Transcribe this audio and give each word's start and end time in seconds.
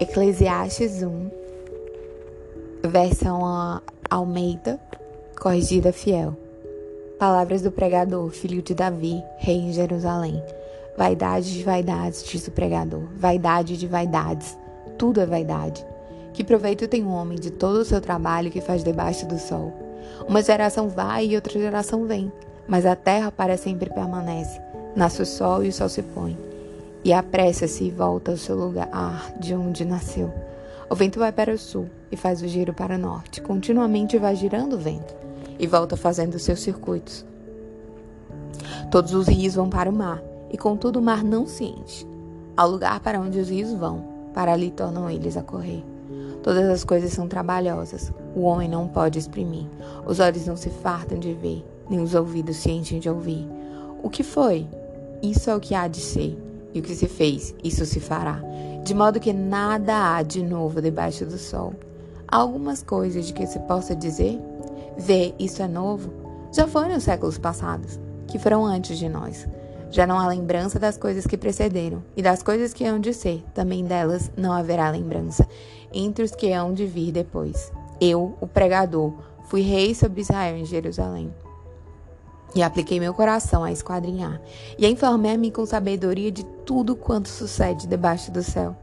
Eclesiastes 0.00 1.02
1, 1.02 1.30
versão 2.88 3.42
Almeida, 4.08 4.80
corrigida 5.38 5.92
fiel. 5.92 6.34
Palavras 7.18 7.60
do 7.60 7.70
pregador, 7.70 8.30
filho 8.30 8.62
de 8.62 8.74
Davi, 8.74 9.22
rei 9.36 9.56
em 9.56 9.74
Jerusalém. 9.74 10.42
Vaidade 10.96 11.52
de 11.52 11.62
vaidades, 11.62 12.24
diz 12.24 12.48
o 12.48 12.50
pregador. 12.50 13.02
Vaidade 13.14 13.76
de 13.76 13.86
vaidades. 13.86 14.56
Tudo 14.96 15.20
é 15.20 15.26
vaidade. 15.26 15.84
Que 16.32 16.42
proveito 16.42 16.88
tem 16.88 17.04
um 17.04 17.12
homem 17.12 17.38
de 17.38 17.50
todo 17.50 17.80
o 17.80 17.84
seu 17.84 18.00
trabalho 18.00 18.50
que 18.50 18.62
faz 18.62 18.82
debaixo 18.82 19.26
do 19.26 19.38
sol? 19.38 19.70
Uma 20.26 20.40
geração 20.40 20.88
vai 20.88 21.26
e 21.26 21.34
outra 21.34 21.60
geração 21.60 22.06
vem, 22.06 22.32
mas 22.66 22.86
a 22.86 22.96
terra 22.96 23.30
para 23.30 23.58
sempre 23.58 23.90
permanece. 23.90 24.58
Nasce 24.96 25.20
o 25.20 25.26
sol 25.26 25.62
e 25.62 25.68
o 25.68 25.72
sol 25.74 25.90
se 25.90 26.02
põe 26.02 26.49
e 27.04 27.12
apressa-se 27.12 27.84
e 27.84 27.90
volta 27.90 28.32
ao 28.32 28.36
seu 28.36 28.56
lugar 28.56 29.32
de 29.38 29.54
onde 29.54 29.84
nasceu. 29.84 30.32
O 30.88 30.94
vento 30.94 31.18
vai 31.18 31.32
para 31.32 31.54
o 31.54 31.58
sul 31.58 31.88
e 32.10 32.16
faz 32.16 32.42
o 32.42 32.48
giro 32.48 32.74
para 32.74 32.96
o 32.96 32.98
norte. 32.98 33.40
Continuamente 33.40 34.18
vai 34.18 34.34
girando 34.34 34.74
o 34.74 34.78
vento 34.78 35.14
e 35.58 35.66
volta 35.66 35.96
fazendo 35.96 36.38
seus 36.38 36.60
circuitos. 36.60 37.24
Todos 38.90 39.14
os 39.14 39.28
rios 39.28 39.54
vão 39.54 39.70
para 39.70 39.88
o 39.88 39.92
mar, 39.92 40.22
e 40.50 40.58
contudo 40.58 40.98
o 40.98 41.02
mar 41.02 41.22
não 41.22 41.46
se 41.46 41.64
enche. 41.64 42.06
Ao 42.56 42.68
lugar 42.68 42.98
para 43.00 43.20
onde 43.20 43.38
os 43.38 43.48
rios 43.48 43.72
vão, 43.72 44.04
para 44.34 44.52
ali 44.52 44.70
tornam 44.70 45.08
eles 45.08 45.36
a 45.36 45.42
correr. 45.42 45.84
Todas 46.42 46.68
as 46.68 46.82
coisas 46.82 47.12
são 47.12 47.28
trabalhosas, 47.28 48.12
o 48.34 48.42
homem 48.42 48.68
não 48.68 48.88
pode 48.88 49.18
exprimir. 49.18 49.66
Os 50.04 50.18
olhos 50.18 50.46
não 50.46 50.56
se 50.56 50.70
fartam 50.70 51.18
de 51.18 51.32
ver, 51.34 51.64
nem 51.88 52.00
os 52.00 52.14
ouvidos 52.14 52.56
se 52.56 52.70
enchem 52.70 52.98
de 52.98 53.08
ouvir. 53.08 53.46
O 54.02 54.10
que 54.10 54.22
foi? 54.22 54.66
Isso 55.22 55.50
é 55.50 55.54
o 55.54 55.60
que 55.60 55.74
há 55.74 55.86
de 55.86 56.00
ser 56.00 56.49
e 56.74 56.80
o 56.80 56.82
que 56.82 56.94
se 56.94 57.06
fez, 57.06 57.54
isso 57.62 57.84
se 57.84 58.00
fará. 58.00 58.40
De 58.84 58.94
modo 58.94 59.20
que 59.20 59.32
nada 59.32 60.16
há 60.16 60.22
de 60.22 60.42
novo 60.42 60.80
debaixo 60.80 61.26
do 61.26 61.38
sol. 61.38 61.74
Há 62.26 62.36
algumas 62.36 62.82
coisas 62.82 63.26
de 63.26 63.32
que 63.32 63.46
se 63.46 63.58
possa 63.60 63.94
dizer: 63.94 64.40
vê, 64.96 65.34
isso 65.38 65.62
é 65.62 65.68
novo. 65.68 66.12
Já 66.52 66.66
foram 66.66 66.96
os 66.96 67.04
séculos 67.04 67.38
passados, 67.38 67.98
que 68.26 68.38
foram 68.38 68.64
antes 68.64 68.98
de 68.98 69.08
nós. 69.08 69.46
Já 69.90 70.06
não 70.06 70.18
há 70.18 70.28
lembrança 70.28 70.78
das 70.78 70.96
coisas 70.96 71.26
que 71.26 71.36
precederam, 71.36 72.02
e 72.16 72.22
das 72.22 72.42
coisas 72.42 72.72
que 72.72 72.84
hão 72.84 73.00
de 73.00 73.12
ser, 73.12 73.44
também 73.52 73.84
delas 73.84 74.30
não 74.36 74.52
haverá 74.52 74.88
lembrança, 74.90 75.46
entre 75.92 76.24
os 76.24 76.30
que 76.30 76.52
hão 76.52 76.72
de 76.72 76.86
vir 76.86 77.10
depois. 77.10 77.72
Eu, 78.00 78.36
o 78.40 78.46
pregador, 78.46 79.12
fui 79.46 79.62
rei 79.62 79.94
sobre 79.94 80.20
Israel 80.20 80.56
em 80.56 80.64
Jerusalém. 80.64 81.34
E 82.54 82.62
apliquei 82.62 82.98
meu 82.98 83.14
coração 83.14 83.62
a 83.62 83.70
esquadrinhar, 83.70 84.40
e 84.76 84.84
a 84.84 84.90
informar-me 84.90 85.50
com 85.50 85.64
sabedoria 85.64 86.32
de 86.32 86.44
tudo 86.44 86.96
quanto 86.96 87.28
sucede 87.28 87.86
debaixo 87.86 88.30
do 88.30 88.42
céu. 88.42 88.74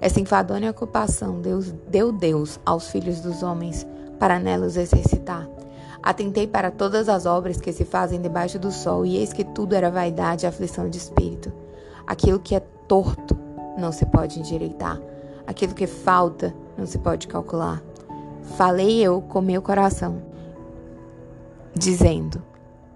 Essa 0.00 0.20
enfadonha 0.20 0.70
ocupação 0.70 1.40
Deus, 1.40 1.72
deu 1.88 2.12
Deus 2.12 2.60
aos 2.64 2.88
filhos 2.88 3.20
dos 3.20 3.42
homens, 3.42 3.86
para 4.18 4.38
nelas 4.38 4.76
exercitar. 4.76 5.48
Atentei 6.02 6.46
para 6.46 6.70
todas 6.70 7.08
as 7.08 7.26
obras 7.26 7.60
que 7.60 7.72
se 7.72 7.84
fazem 7.84 8.20
debaixo 8.20 8.58
do 8.58 8.70
sol, 8.70 9.04
e 9.04 9.16
eis 9.16 9.32
que 9.32 9.42
tudo 9.42 9.74
era 9.74 9.90
vaidade 9.90 10.44
e 10.44 10.48
aflição 10.48 10.88
de 10.88 10.98
espírito. 10.98 11.52
Aquilo 12.06 12.38
que 12.38 12.54
é 12.54 12.60
torto 12.86 13.36
não 13.76 13.90
se 13.90 14.06
pode 14.06 14.38
endireitar, 14.38 15.00
aquilo 15.46 15.74
que 15.74 15.86
falta 15.86 16.54
não 16.78 16.86
se 16.86 16.98
pode 16.98 17.26
calcular. 17.26 17.82
Falei 18.56 19.02
eu 19.02 19.20
com 19.20 19.40
meu 19.40 19.60
coração, 19.60 20.22
dizendo: 21.74 22.40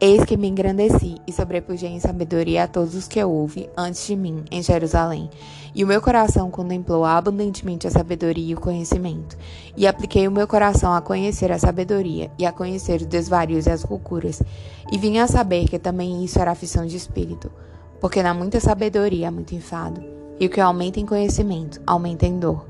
Eis 0.03 0.25
que 0.25 0.35
me 0.35 0.49
engrandeci 0.49 1.17
e 1.27 1.33
sobrepujei 1.33 1.91
em 1.91 2.01
sabedoria 2.01 2.65
a 2.65 2.67
todos 2.67 2.95
os 2.95 3.07
que 3.07 3.23
houve 3.23 3.69
antes 3.77 4.07
de 4.07 4.17
mim 4.17 4.43
em 4.51 4.63
Jerusalém. 4.63 5.29
E 5.75 5.85
o 5.85 5.87
meu 5.87 6.01
coração 6.01 6.51
contemplou 6.51 7.05
abundantemente 7.05 7.87
a 7.87 7.91
sabedoria 7.91 8.53
e 8.53 8.55
o 8.55 8.61
conhecimento. 8.61 9.37
E 9.77 9.87
apliquei 9.87 10.27
o 10.27 10.33
meu 10.33 10.49
coração 10.49 10.95
a 10.95 11.03
conhecer 11.03 11.53
a 11.53 11.59
sabedoria 11.59 12.31
e 12.39 12.47
a 12.47 12.53
conhecer 12.53 13.03
os 13.03 13.07
desvarios 13.07 13.67
e 13.67 13.71
as 13.71 13.85
loucuras. 13.85 14.43
E 14.91 14.97
vim 14.97 15.19
a 15.19 15.27
saber 15.27 15.69
que 15.69 15.79
também 15.79 16.25
isso 16.25 16.41
era 16.41 16.53
aflição 16.53 16.87
de 16.87 16.97
espírito. 16.97 17.53
Porque 18.01 18.23
na 18.23 18.33
muita 18.33 18.59
sabedoria 18.59 19.29
há 19.29 19.31
muito 19.31 19.55
enfado. 19.55 20.03
E 20.41 20.47
o 20.47 20.49
que 20.49 20.63
aumenta 20.63 20.99
em 20.99 21.05
conhecimento, 21.05 21.79
aumenta 21.87 22.25
em 22.25 22.39
dor. 22.39 22.67